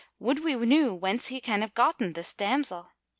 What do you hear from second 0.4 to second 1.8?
we knew whence he can have